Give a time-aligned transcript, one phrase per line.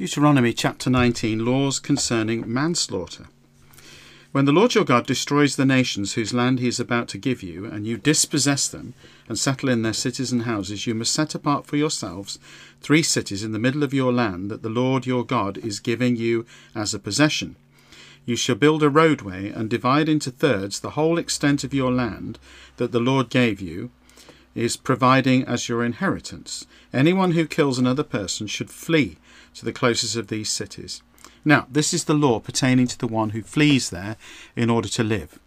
[0.00, 3.26] Deuteronomy chapter 19 Laws concerning manslaughter.
[4.32, 7.42] When the Lord your God destroys the nations whose land he is about to give
[7.42, 8.94] you, and you dispossess them
[9.28, 12.38] and settle in their cities and houses, you must set apart for yourselves
[12.80, 16.16] three cities in the middle of your land that the Lord your God is giving
[16.16, 17.56] you as a possession.
[18.24, 22.38] You shall build a roadway and divide into thirds the whole extent of your land
[22.78, 23.90] that the Lord gave you,
[24.54, 26.66] is providing as your inheritance.
[26.90, 29.18] Anyone who kills another person should flee
[29.54, 31.02] to the closest of these cities.
[31.44, 34.16] Now, this is the law pertaining to the one who flees there
[34.56, 35.38] in order to live.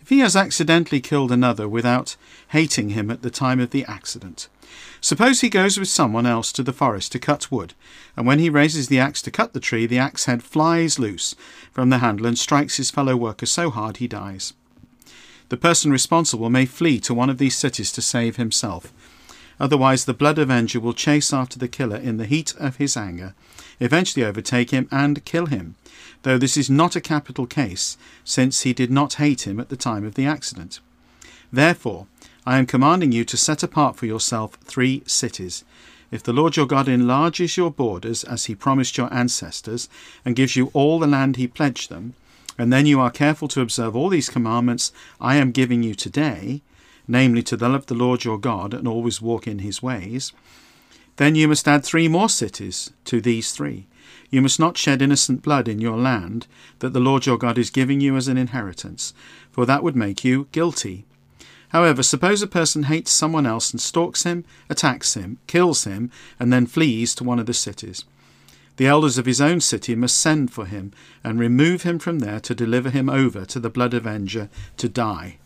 [0.00, 2.16] If he has accidentally killed another without
[2.48, 4.48] hating him at the time of the accident,
[5.00, 7.74] suppose he goes with someone else to the forest to cut wood,
[8.16, 11.36] and when he raises the axe to cut the tree, the axe head flies loose
[11.70, 14.54] from the handle and strikes his fellow worker so hard he dies.
[15.50, 18.92] The person responsible may flee to one of these cities to save himself,
[19.62, 23.32] Otherwise, the blood avenger will chase after the killer in the heat of his anger,
[23.78, 25.76] eventually overtake him and kill him,
[26.22, 29.76] though this is not a capital case, since he did not hate him at the
[29.76, 30.80] time of the accident.
[31.52, 32.08] Therefore,
[32.44, 35.62] I am commanding you to set apart for yourself three cities.
[36.10, 39.88] If the Lord your God enlarges your borders as he promised your ancestors,
[40.24, 42.14] and gives you all the land he pledged them,
[42.58, 44.90] and then you are careful to observe all these commandments
[45.20, 46.62] I am giving you today,
[47.08, 50.32] namely to love the Lord your God and always walk in his ways,
[51.16, 53.86] then you must add three more cities to these three.
[54.30, 56.46] You must not shed innocent blood in your land
[56.78, 59.12] that the Lord your God is giving you as an inheritance,
[59.50, 61.04] for that would make you guilty.
[61.68, 66.52] However, suppose a person hates someone else and stalks him, attacks him, kills him, and
[66.52, 68.04] then flees to one of the cities.
[68.76, 70.92] The elders of his own city must send for him
[71.22, 75.38] and remove him from there to deliver him over to the blood avenger to die.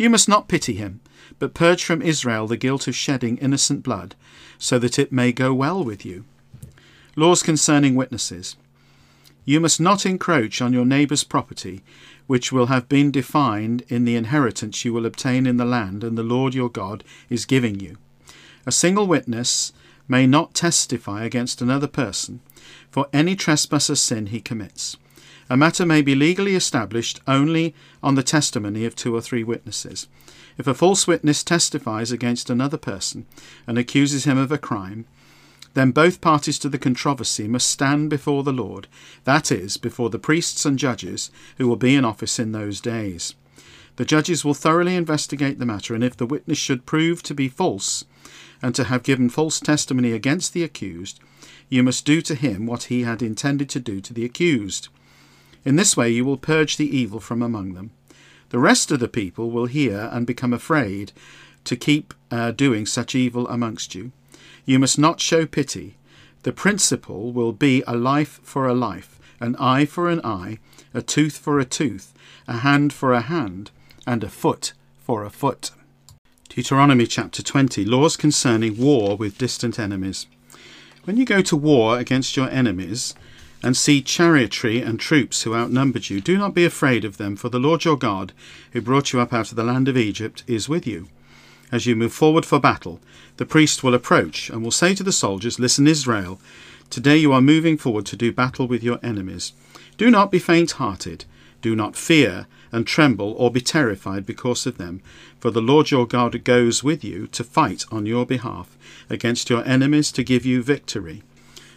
[0.00, 1.00] You must not pity him,
[1.38, 4.14] but purge from Israel the guilt of shedding innocent blood,
[4.56, 6.24] so that it may go well with you.
[7.16, 8.56] Laws concerning witnesses.
[9.44, 11.82] You must not encroach on your neighbour's property,
[12.26, 16.16] which will have been defined in the inheritance you will obtain in the land and
[16.16, 17.98] the Lord your God is giving you.
[18.64, 19.70] A single witness
[20.08, 22.40] may not testify against another person
[22.90, 24.96] for any trespass or sin he commits.
[25.52, 27.74] A matter may be legally established only
[28.04, 30.06] on the testimony of two or three witnesses.
[30.56, 33.26] If a false witness testifies against another person
[33.66, 35.06] and accuses him of a crime,
[35.74, 38.86] then both parties to the controversy must stand before the Lord,
[39.24, 43.34] that is, before the priests and judges who will be in office in those days.
[43.96, 47.48] The judges will thoroughly investigate the matter, and if the witness should prove to be
[47.48, 48.04] false
[48.62, 51.18] and to have given false testimony against the accused,
[51.68, 54.88] you must do to him what he had intended to do to the accused.
[55.64, 57.90] In this way you will purge the evil from among them.
[58.50, 61.12] The rest of the people will hear and become afraid
[61.64, 64.12] to keep uh, doing such evil amongst you.
[64.64, 65.96] You must not show pity.
[66.42, 70.58] The principle will be a life for a life, an eye for an eye,
[70.94, 72.12] a tooth for a tooth,
[72.48, 73.70] a hand for a hand,
[74.06, 75.70] and a foot for a foot.
[76.48, 80.26] Deuteronomy chapter 20 Laws concerning war with distant enemies.
[81.04, 83.14] When you go to war against your enemies,
[83.62, 87.48] and see chariotry and troops who outnumbered you, do not be afraid of them, for
[87.48, 88.32] the Lord your God,
[88.72, 91.08] who brought you up out of the land of Egypt, is with you.
[91.70, 93.00] As you move forward for battle,
[93.36, 96.40] the priest will approach and will say to the soldiers, Listen, Israel,
[96.88, 99.52] today you are moving forward to do battle with your enemies.
[99.96, 101.24] Do not be faint hearted.
[101.62, 105.02] Do not fear and tremble or be terrified because of them,
[105.38, 108.76] for the Lord your God goes with you to fight on your behalf
[109.08, 111.22] against your enemies to give you victory.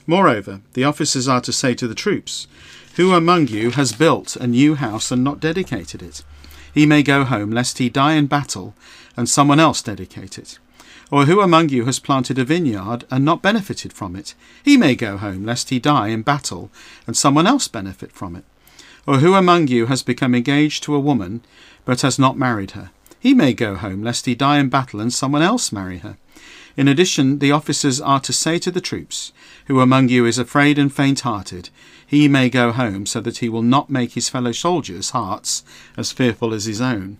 [0.06, 2.48] Moreover, the officers are to say to the troops,
[2.96, 6.24] Who among you has built a new house and not dedicated it?
[6.74, 8.74] He may go home, lest he die in battle,
[9.16, 10.60] and someone else dedicate it.
[11.12, 14.34] Or who among you has planted a vineyard and not benefited from it?
[14.64, 16.72] He may go home, lest he die in battle,
[17.06, 18.44] and someone else benefit from it.
[19.06, 21.42] Or who among you has become engaged to a woman,
[21.86, 22.92] but has not married her?
[23.20, 26.18] He may go home, lest he die in battle, and someone else marry her.
[26.76, 29.32] In addition, the officers are to say to the troops,
[29.68, 31.70] Who among you is afraid and faint hearted,
[32.06, 35.64] he may go home, so that he will not make his fellow soldiers' hearts
[35.98, 37.18] as fearful as his own.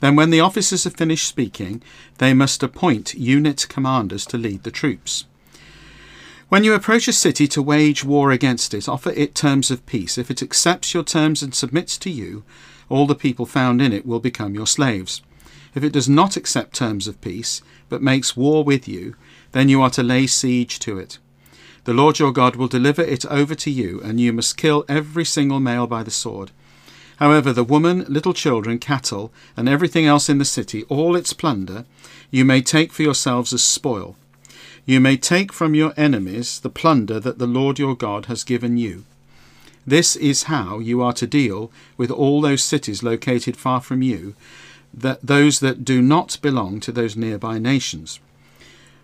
[0.00, 1.80] Then, when the officers have finished speaking,
[2.18, 5.26] they must appoint unit commanders to lead the troops.
[6.48, 10.18] When you approach a city to wage war against it, offer it terms of peace.
[10.18, 12.42] If it accepts your terms and submits to you,
[12.88, 15.22] all the people found in it will become your slaves.
[15.74, 19.14] If it does not accept terms of peace, but makes war with you,
[19.52, 21.18] then you are to lay siege to it.
[21.84, 25.24] The Lord your God will deliver it over to you, and you must kill every
[25.24, 26.50] single male by the sword.
[27.16, 31.84] However, the woman, little children, cattle, and everything else in the city, all its plunder,
[32.30, 34.16] you may take for yourselves as spoil.
[34.84, 38.76] you may take from your enemies the plunder that the Lord your God has given
[38.76, 39.04] you.
[39.86, 44.34] This is how you are to deal with all those cities located far from you,
[44.94, 48.20] that those that do not belong to those nearby nations.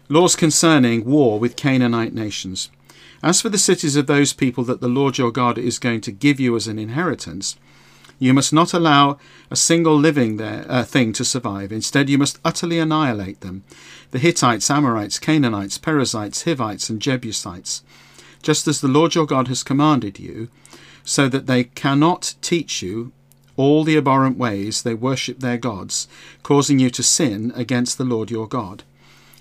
[0.08, 2.70] Laws concerning war with Canaanite nations.
[3.22, 6.12] As for the cities of those people that the Lord your God is going to
[6.12, 7.56] give you as an inheritance,
[8.18, 9.18] you must not allow
[9.50, 11.70] a single living there, uh, thing to survive.
[11.70, 13.64] Instead, you must utterly annihilate them
[14.10, 17.82] the Hittites, Amorites, Canaanites, Perizzites, Hivites, and Jebusites,
[18.42, 20.48] just as the Lord your God has commanded you,
[21.04, 23.12] so that they cannot teach you
[23.58, 26.06] all the abhorrent ways they worship their gods,
[26.44, 28.84] causing you to sin against the Lord your God.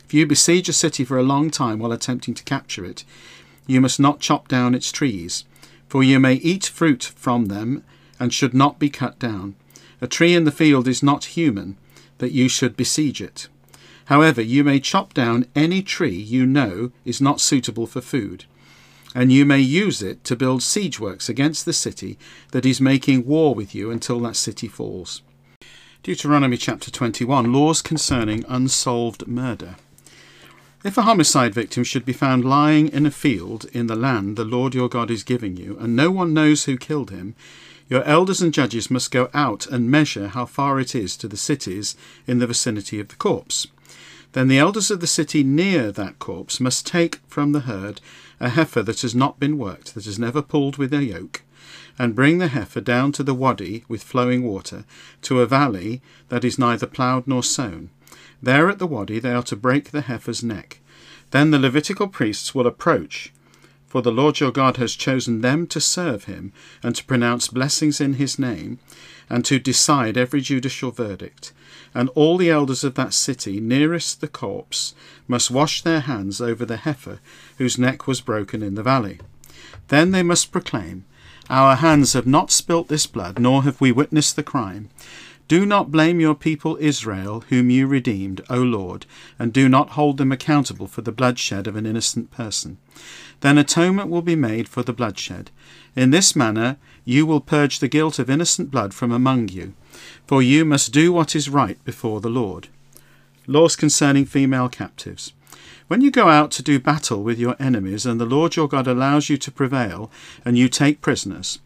[0.03, 3.05] If you besiege a city for a long time while attempting to capture it,
[3.67, 5.45] you must not chop down its trees,
[5.87, 7.83] for you may eat fruit from them
[8.19, 9.53] and should not be cut down.
[10.01, 11.77] A tree in the field is not human,
[12.17, 13.47] that you should besiege it.
[14.05, 18.45] However, you may chop down any tree you know is not suitable for food,
[19.15, 22.18] and you may use it to build siege works against the city
[22.51, 25.21] that is making war with you until that city falls.
[26.04, 29.75] Deuteronomy chapter 21 Laws concerning unsolved murder.
[30.83, 34.45] If a homicide victim should be found lying in a field in the land the
[34.45, 37.36] Lord your God is giving you, and no one knows who killed him,
[37.89, 41.38] your elders and judges must go out and measure how far it is to the
[41.38, 41.95] cities
[42.25, 43.68] in the vicinity of the corpse.
[44.33, 48.01] Then the elders of the city near that corpse must take from the herd
[48.39, 51.43] a heifer that has not been worked, that has never pulled with a yoke,
[51.97, 54.85] and bring the heifer down to the wadi with flowing water,
[55.21, 57.89] to a valley that is neither ploughed nor sown.
[58.41, 60.79] There at the wadi they are to break the heifer's neck.
[61.31, 63.33] Then the Levitical priests will approach,
[63.87, 66.53] for the Lord your God has chosen them to serve him,
[66.83, 68.79] and to pronounce blessings in his name,
[69.29, 71.51] and to decide every judicial verdict
[71.93, 74.93] and all the elders of that city nearest the corpse
[75.27, 77.19] must wash their hands over the heifer
[77.57, 79.19] whose neck was broken in the valley.
[79.87, 81.05] Then they must proclaim,
[81.49, 84.89] Our hands have not spilt this blood, nor have we witnessed the crime.
[85.47, 89.05] Do not blame your people Israel, whom you redeemed, O Lord,
[89.39, 92.77] and do not hold them accountable for the bloodshed of an innocent person.
[93.39, 95.51] Then atonement will be made for the bloodshed.
[95.95, 99.73] In this manner you will purge the guilt of innocent blood from among you
[100.25, 102.67] for you must do what is right before the Lord.
[103.47, 105.33] Laws concerning female captives.
[105.88, 108.88] When you go out to do battle with your enemies, and the Lord your God
[108.88, 110.11] allows you to prevail,
[110.44, 111.59] and you take prisoners,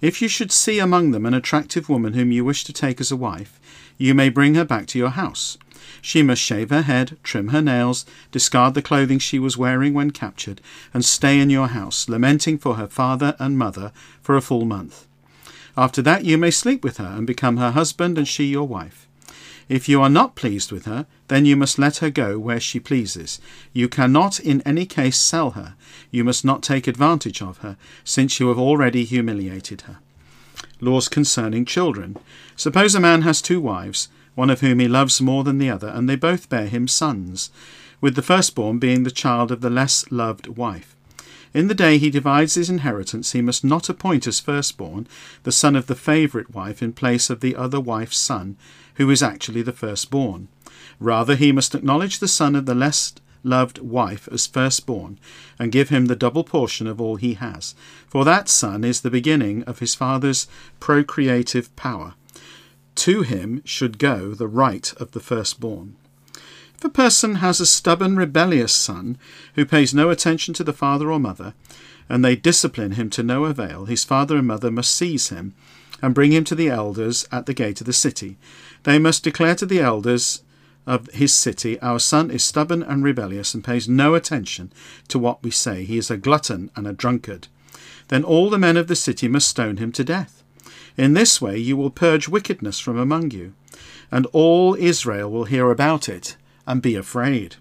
[0.00, 3.10] if you should see among them an attractive woman whom you wish to take as
[3.10, 3.60] a wife,
[3.98, 5.58] you may bring her back to your house.
[6.02, 10.10] She must shave her head, trim her nails, discard the clothing she was wearing when
[10.10, 10.60] captured,
[10.94, 13.92] and stay in your house, lamenting for her father and mother
[14.22, 15.06] for a full month.
[15.76, 19.06] After that you may sleep with her and become her husband and she your wife.
[19.70, 22.80] If you are not pleased with her, then you must let her go where she
[22.80, 23.40] pleases.
[23.72, 25.76] You cannot in any case sell her.
[26.10, 29.98] You must not take advantage of her, since you have already humiliated her.
[30.80, 32.16] Laws concerning children.
[32.56, 35.86] Suppose a man has two wives, one of whom he loves more than the other,
[35.86, 37.52] and they both bear him sons,
[38.00, 40.96] with the firstborn being the child of the less loved wife.
[41.54, 45.06] In the day he divides his inheritance, he must not appoint as firstborn
[45.44, 48.56] the son of the favourite wife in place of the other wife's son,
[49.00, 50.46] who is actually the firstborn.
[50.98, 55.18] Rather, he must acknowledge the son of the less loved wife as firstborn,
[55.58, 57.74] and give him the double portion of all he has.
[58.06, 60.46] For that son is the beginning of his father's
[60.80, 62.12] procreative power.
[62.96, 65.96] To him should go the right of the firstborn.
[66.76, 69.16] If a person has a stubborn, rebellious son
[69.54, 71.54] who pays no attention to the father or mother,
[72.06, 75.54] and they discipline him to no avail, his father and mother must seize him
[76.02, 78.36] and bring him to the elders at the gate of the city.
[78.84, 80.42] They must declare to the elders
[80.86, 84.72] of his city, Our son is stubborn and rebellious and pays no attention
[85.08, 85.84] to what we say.
[85.84, 87.48] He is a glutton and a drunkard.
[88.08, 90.42] Then all the men of the city must stone him to death.
[90.96, 93.54] In this way you will purge wickedness from among you,
[94.10, 97.56] and all Israel will hear about it and be afraid.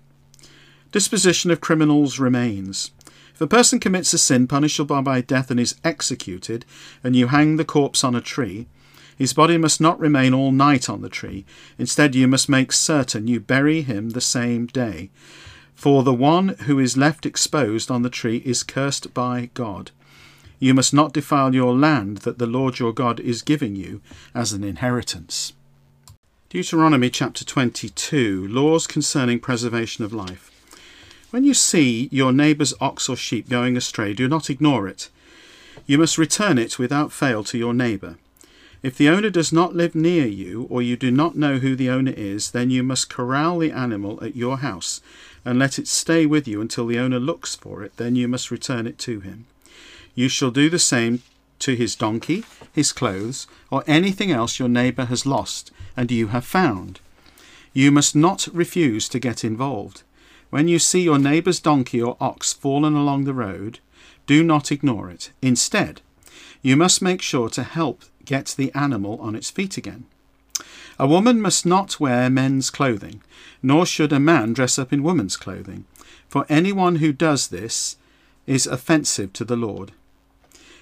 [0.91, 2.91] Disposition of criminals remains.
[3.33, 6.65] If a person commits a sin punishable by death and is executed,
[7.03, 8.67] and you hang the corpse on a tree,
[9.19, 11.45] his body must not remain all night on the tree.
[11.77, 15.09] Instead, you must make certain you bury him the same day.
[15.75, 19.91] For the one who is left exposed on the tree is cursed by God.
[20.57, 24.01] You must not defile your land that the Lord your God is giving you
[24.33, 25.51] as an inheritance.
[26.47, 30.49] Deuteronomy chapter 22 Laws concerning preservation of life.
[31.29, 35.09] When you see your neighbour's ox or sheep going astray, do not ignore it.
[35.85, 38.15] You must return it without fail to your neighbour.
[38.81, 41.89] If the owner does not live near you, or you do not know who the
[41.89, 45.01] owner is, then you must corral the animal at your house
[45.43, 48.51] and let it stay with you until the owner looks for it, then you must
[48.51, 49.45] return it to him.
[50.15, 51.21] You shall do the same
[51.59, 56.45] to his donkey, his clothes, or anything else your neighbour has lost and you have
[56.45, 57.01] found.
[57.73, 60.03] You must not refuse to get involved.
[60.49, 63.79] When you see your neighbour's donkey or ox fallen along the road,
[64.25, 65.31] do not ignore it.
[65.41, 66.01] Instead,
[66.61, 70.05] you must make sure to help get the animal on its feet again.
[70.99, 73.23] A woman must not wear men's clothing,
[73.63, 75.85] nor should a man dress up in woman's clothing,
[76.27, 77.97] for anyone who does this
[78.45, 79.93] is offensive to the Lord.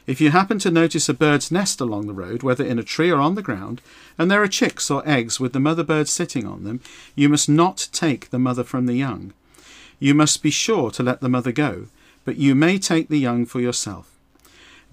[0.05, 3.09] If you happen to notice a bird's nest along the road, whether in a tree
[3.09, 3.81] or on the ground,
[4.17, 6.81] and there are chicks or eggs with the mother bird sitting on them,
[7.15, 9.33] you must not take the mother from the young.
[9.99, 11.87] You must be sure to let the mother go,
[12.25, 14.16] but you may take the young for yourself.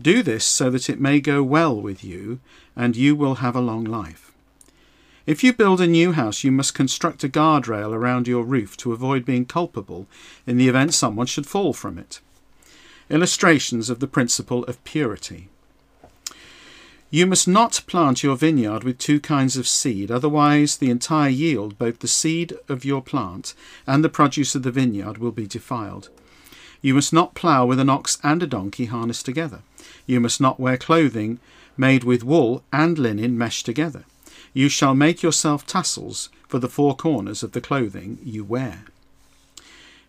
[0.00, 2.40] Do this so that it may go well with you,
[2.74, 4.32] and you will have a long life.
[5.26, 8.92] If you build a new house, you must construct a guardrail around your roof to
[8.92, 10.06] avoid being culpable
[10.46, 12.20] in the event someone should fall from it
[13.10, 15.48] illustrations of the principle of purity.
[17.10, 21.78] You must not plant your vineyard with two kinds of seed, otherwise, the entire yield,
[21.78, 23.54] both the seed of your plant
[23.86, 26.08] and the produce of the vineyard, will be defiled.
[26.82, 29.60] You must not plough with an ox and a donkey harnessed together.
[30.06, 31.40] You must not wear clothing
[31.76, 34.04] made with wool and linen meshed together.
[34.52, 38.84] You shall make yourself tassels for the four corners of the clothing you wear.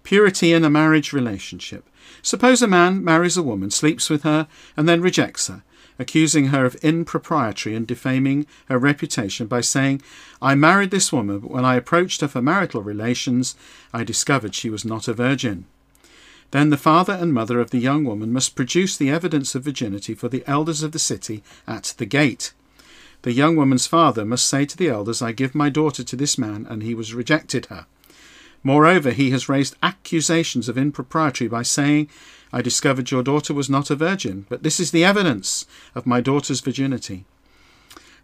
[0.03, 1.83] Purity in a marriage relationship.
[2.21, 5.63] Suppose a man marries a woman, sleeps with her, and then rejects her,
[5.97, 10.03] accusing her of impropriety and defaming her reputation by saying,
[10.41, 13.55] I married this woman, but when I approached her for marital relations,
[13.91, 15.65] I discovered she was not a virgin.
[16.51, 20.13] Then the father and mother of the young woman must produce the evidence of virginity
[20.13, 22.53] for the elders of the city at the gate.
[23.23, 26.37] The young woman's father must say to the elders, I give my daughter to this
[26.37, 27.87] man, and he has rejected her.
[28.63, 32.09] Moreover, he has raised accusations of impropriety by saying,
[32.53, 36.21] I discovered your daughter was not a virgin, but this is the evidence of my
[36.21, 37.25] daughter's virginity.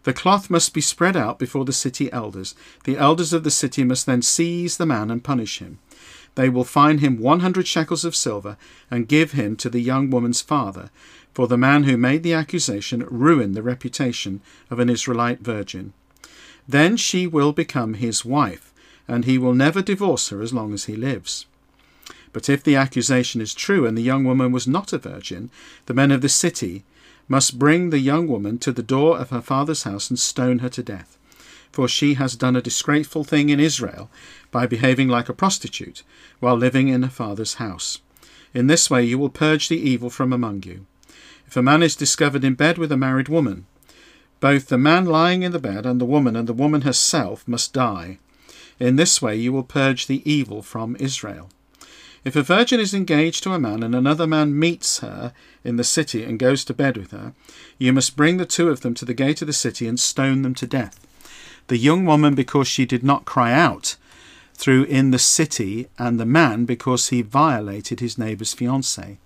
[0.04, 2.56] The cloth must be spread out before the city elders.
[2.86, 5.78] The elders of the city must then seize the man and punish him.
[6.36, 8.58] They will fine him 100 shekels of silver
[8.90, 10.90] and give him to the young woman's father,
[11.34, 15.94] for the man who made the accusation ruined the reputation of an Israelite virgin.
[16.68, 18.72] Then she will become his wife
[19.08, 21.46] and he will never divorce her as long as he lives.
[22.34, 25.50] But if the accusation is true and the young woman was not a virgin,
[25.86, 26.84] the men of the city
[27.28, 30.70] must bring the young woman to the door of her father's house and stone her
[30.70, 31.18] to death.
[31.72, 34.10] For she has done a disgraceful thing in Israel
[34.52, 36.04] by behaving like a prostitute
[36.40, 38.00] while living in her father's house.
[38.54, 40.86] In this way you will purge the evil from among you.
[41.48, 43.66] If a man is discovered in bed with a married woman,
[44.40, 47.74] both the man lying in the bed and the woman and the woman herself must
[47.74, 48.18] die.
[48.80, 51.50] In this way you will purge the evil from Israel.
[52.24, 55.84] If a virgin is engaged to a man and another man meets her in the
[55.84, 57.34] city and goes to bed with her,
[57.80, 60.42] you must bring the two of them to the gate of the city and stone
[60.42, 61.00] them to death.
[61.68, 63.96] The young woman because she did not cry out
[64.62, 69.18] threw in the city, and the man because he violated his neighbour's fiancée.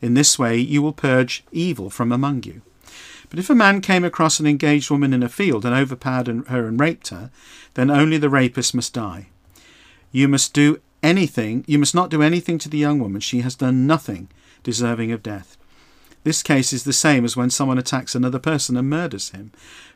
[0.00, 2.62] In this way you will purge evil from among you.
[3.28, 6.68] But if a man came across an engaged woman in a field and overpowered her
[6.68, 7.32] and raped her,
[7.74, 9.26] then only the rapist must die.
[10.12, 13.20] You must do anything, you must not do anything to the young woman.
[13.20, 14.28] She has done nothing
[14.62, 15.56] deserving of death.
[16.22, 19.50] This case is the same as when someone attacks another person and murders him.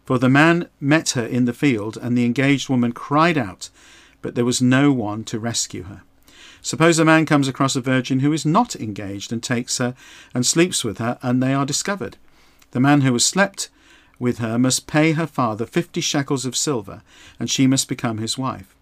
[0.04, 3.70] For the man met her in the field, and the engaged woman cried out,
[4.22, 6.02] but there was no one to rescue her.
[6.62, 9.94] Suppose a man comes across a virgin who is not engaged and takes her
[10.34, 12.16] and sleeps with her, and they are discovered.
[12.72, 13.70] The man who has slept
[14.18, 17.02] with her must pay her father fifty shekels of silver,
[17.38, 18.74] and she must become his wife,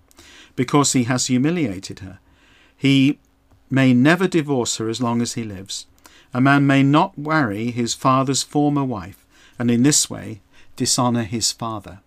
[0.57, 2.19] because he has humiliated her.
[2.77, 3.19] He
[3.71, 5.87] may never divorce her as long as he lives.
[6.35, 9.25] A man may not marry his father's former wife,
[9.59, 10.41] and in this way
[10.77, 12.01] dishonour his father.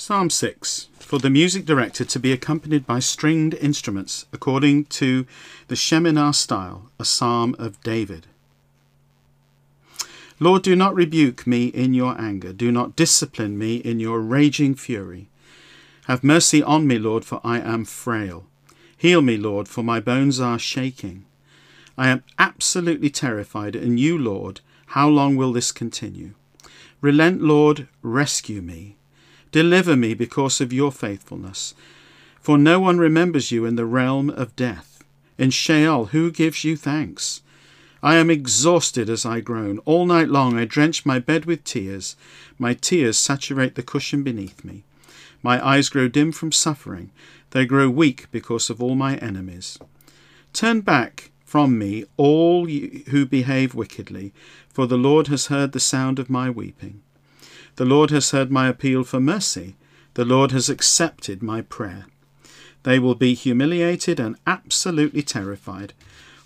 [0.00, 5.26] Psalm 6 For the music director to be accompanied by stringed instruments according to
[5.66, 8.28] the Sheminith style, a psalm of David.
[10.38, 12.52] Lord, do not rebuke me in your anger.
[12.52, 15.30] Do not discipline me in your raging fury.
[16.06, 18.46] Have mercy on me, Lord, for I am frail.
[18.96, 21.24] Heal me, Lord, for my bones are shaking.
[21.98, 24.60] I am absolutely terrified, and you, Lord,
[24.94, 26.34] how long will this continue?
[27.00, 28.94] Relent, Lord, rescue me.
[29.52, 31.74] Deliver me because of your faithfulness.
[32.40, 35.02] For no one remembers you in the realm of death.
[35.36, 37.42] In Sheol, who gives you thanks?
[38.02, 39.78] I am exhausted as I groan.
[39.84, 42.16] All night long I drench my bed with tears.
[42.58, 44.84] My tears saturate the cushion beneath me.
[45.42, 47.10] My eyes grow dim from suffering,
[47.50, 49.78] they grow weak because of all my enemies.
[50.52, 54.32] Turn back from me, all who behave wickedly,
[54.68, 57.02] for the Lord has heard the sound of my weeping.
[57.78, 59.76] The Lord has heard my appeal for mercy.
[60.14, 62.06] The Lord has accepted my prayer.
[62.82, 65.92] They will be humiliated and absolutely terrified.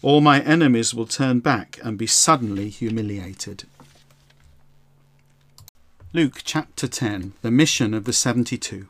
[0.02, 3.64] All my enemies will turn back and be suddenly humiliated.
[6.12, 8.88] Luke chapter 10 The mission of the 72.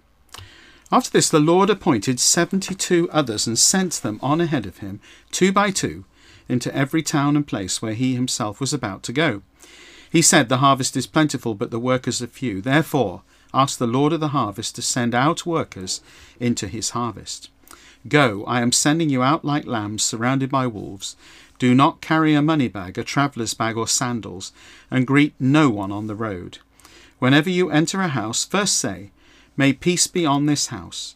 [0.90, 4.98] After this, the Lord appointed seventy two others and sent them on ahead of him,
[5.30, 6.06] two by two,
[6.48, 9.42] into every town and place where he himself was about to go.
[10.12, 12.60] He said, The harvest is plentiful, but the workers are few.
[12.60, 13.22] Therefore,
[13.54, 16.02] ask the Lord of the harvest to send out workers
[16.38, 17.48] into his harvest.
[18.06, 21.16] Go, I am sending you out like lambs surrounded by wolves.
[21.58, 24.52] Do not carry a money bag, a traveller's bag, or sandals,
[24.90, 26.58] and greet no one on the road.
[27.18, 29.12] Whenever you enter a house, first say,
[29.56, 31.14] May peace be on this house.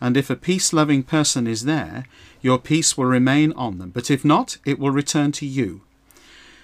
[0.00, 2.06] And if a peace loving person is there,
[2.42, 3.90] your peace will remain on them.
[3.90, 5.80] But if not, it will return to you.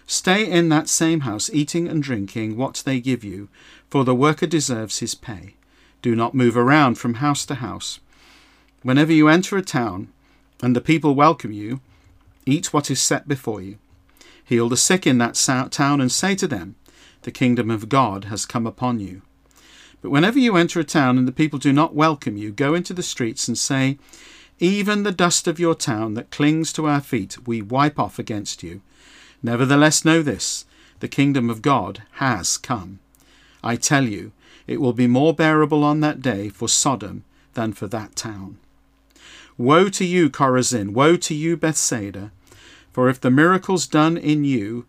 [0.07, 3.49] Stay in that same house, eating and drinking what they give you,
[3.89, 5.55] for the worker deserves his pay.
[6.03, 8.01] Do not move around from house to house.
[8.83, 10.09] Whenever you enter a town,
[10.63, 11.81] and the people welcome you,
[12.47, 13.79] eat what is set before you.
[14.45, 15.35] Heal the sick in that
[15.71, 16.75] town, and say to them,
[17.23, 19.23] The kingdom of God has come upon you.
[20.03, 22.93] But whenever you enter a town and the people do not welcome you, go into
[22.93, 23.99] the streets and say,
[24.59, 28.65] Even the dust of your town that clings to our feet we wipe off against
[28.65, 28.83] you.
[29.43, 30.65] Nevertheless, know this
[31.01, 33.01] the kingdom of God has come.
[33.65, 34.33] I tell you,
[34.67, 38.59] it will be more bearable on that day for Sodom than for that town.
[39.59, 40.93] Woe to you, Chorazin!
[40.93, 42.31] Woe to you, Bethsaida!
[42.93, 44.87] For if the miracles done in you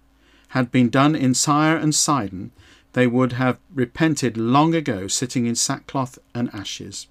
[0.49, 2.51] had been done in Tyre and Sidon,
[2.93, 7.07] they would have repented long ago, sitting in sackcloth and ashes.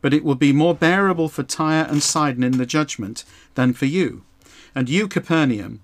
[0.00, 3.24] But it will be more bearable for Tyre and Sidon in the judgment
[3.56, 4.22] than for you.
[4.74, 5.80] And you, Capernaum,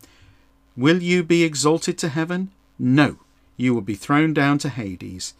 [0.76, 2.50] will you be exalted to heaven?
[2.78, 3.18] No,
[3.56, 5.34] you will be thrown down to Hades.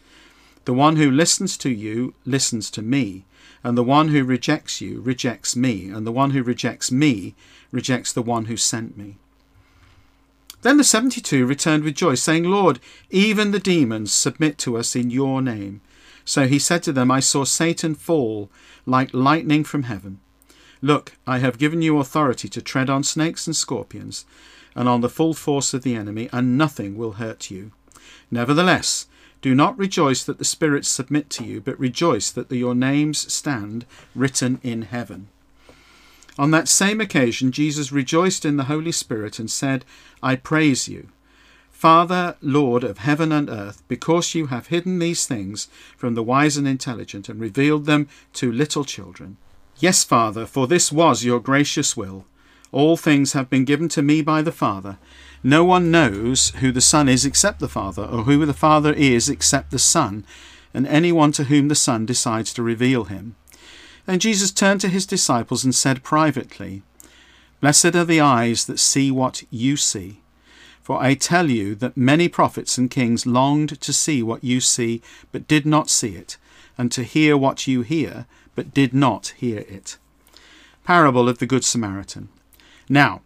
[0.65, 3.25] The one who listens to you listens to me,
[3.63, 7.35] and the one who rejects you rejects me, and the one who rejects me
[7.71, 9.17] rejects the one who sent me.
[10.61, 14.95] Then the seventy two returned with joy, saying, Lord, even the demons submit to us
[14.95, 15.81] in your name.
[16.23, 18.49] So he said to them, I saw Satan fall
[18.85, 20.21] like lightning from heaven.
[20.81, 24.25] Look, I have given you authority to tread on snakes and scorpions,
[24.75, 27.71] and on the full force of the enemy, and nothing will hurt you.
[28.31, 29.07] Nevertheless,
[29.41, 33.85] do not rejoice that the spirits submit to you, but rejoice that your names stand
[34.15, 35.27] written in heaven.
[36.37, 39.85] On that same occasion, Jesus rejoiced in the Holy Spirit and said,
[40.23, 41.09] I praise you,
[41.69, 46.55] Father, Lord of heaven and earth, because you have hidden these things from the wise
[46.55, 49.35] and intelligent and revealed them to little children.
[49.79, 52.25] Yes, Father, for this was your gracious will.
[52.73, 54.97] All things have been given to me by the Father.
[55.43, 59.29] No one knows who the Son is except the Father, or who the Father is
[59.29, 60.25] except the Son,
[60.73, 63.35] and anyone to whom the Son decides to reveal him.
[64.07, 66.81] Then Jesus turned to his disciples and said privately,
[67.61, 70.21] Blessed are the eyes that see what you see.
[70.81, 75.03] For I tell you that many prophets and kings longed to see what you see,
[75.31, 76.37] but did not see it,
[76.75, 79.97] and to hear what you hear, but did not hear it.
[80.83, 82.29] Parable of the Good Samaritan.
[82.89, 83.21] Now,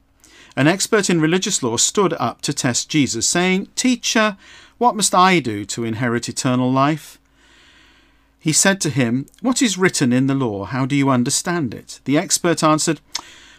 [0.56, 4.38] an expert in religious law stood up to test Jesus, saying, Teacher,
[4.78, 7.20] what must I do to inherit eternal life?
[8.40, 10.66] He said to him, What is written in the law?
[10.66, 12.00] How do you understand it?
[12.06, 13.02] The expert answered,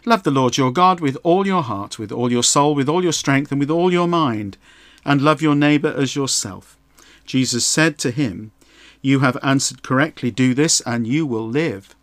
[0.04, 3.02] Love the Lord your God with all your heart, with all your soul, with all
[3.02, 4.56] your strength, and with all your mind,
[5.04, 6.76] and love your neighbour as yourself.
[7.26, 8.52] Jesus said to him,
[9.02, 10.30] You have answered correctly.
[10.30, 11.94] Do this, and you will live.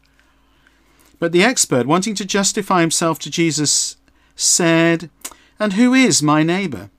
[1.19, 3.97] But the expert, wanting to justify himself to Jesus,
[4.35, 5.09] said,
[5.59, 6.89] And who is my neighbour?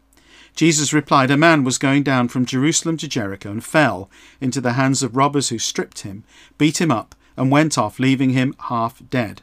[0.54, 4.72] Jesus replied, A man was going down from Jerusalem to Jericho and fell into the
[4.72, 6.24] hands of robbers who stripped him,
[6.56, 9.42] beat him up, and went off, leaving him half dead.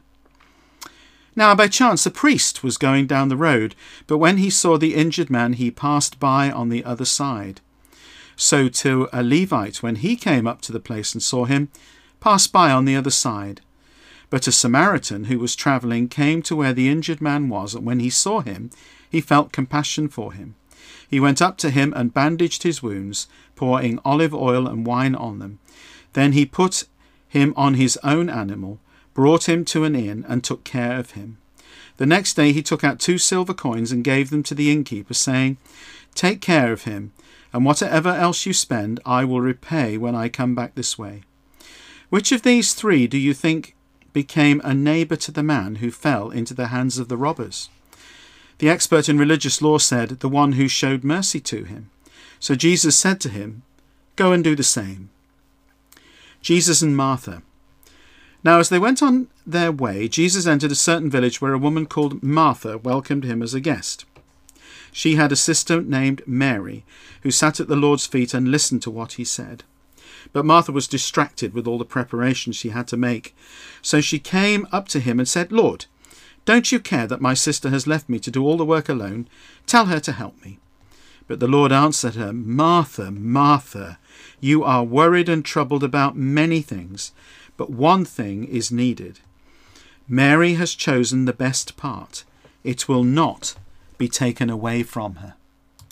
[1.36, 3.76] Now, by chance, a priest was going down the road,
[4.08, 7.62] but when he saw the injured man, he passed by on the other side.
[8.36, 11.70] So, too, a Levite, when he came up to the place and saw him,
[12.20, 13.62] passed by on the other side.
[14.34, 18.00] But a Samaritan who was travelling came to where the injured man was, and when
[18.00, 18.72] he saw him,
[19.08, 20.56] he felt compassion for him.
[21.08, 25.38] He went up to him and bandaged his wounds, pouring olive oil and wine on
[25.38, 25.60] them.
[26.14, 26.86] Then he put
[27.28, 28.80] him on his own animal,
[29.14, 31.38] brought him to an inn, and took care of him.
[31.98, 35.14] The next day he took out two silver coins and gave them to the innkeeper,
[35.14, 35.58] saying,
[36.16, 37.12] Take care of him,
[37.54, 41.22] and whatever else you spend I will repay when I come back this way.
[42.10, 43.76] Which of these three do you think
[44.14, 47.70] became a neighbour to the man who fell into the hands of the robbers?
[48.60, 51.90] The expert in religious law said, The one who showed mercy to him.
[52.40, 53.64] So Jesus said to him,
[54.16, 55.10] Go and do the same.
[56.42, 57.42] Jesus and Martha.
[58.44, 61.86] Now, as they went on their way, Jesus entered a certain village where a woman
[61.86, 64.06] called Martha welcomed him as a guest.
[64.92, 66.86] She had a sister named Mary,
[67.22, 69.64] who sat at the Lord's feet and listened to what he said.
[70.34, 73.36] But Martha was distracted with all the preparations she had to make.
[73.82, 75.86] So she came up to him and said, Lord,
[76.46, 79.28] don't you care that my sister has left me to do all the work alone?
[79.66, 80.60] Tell her to help me.
[81.28, 83.98] But the Lord answered her, Martha, Martha,
[84.42, 87.14] you are worried and troubled about many things,
[87.56, 89.20] but one thing is needed.
[90.08, 92.26] Mary has chosen the best part.
[92.64, 93.56] It will not
[93.98, 95.36] be taken away from her.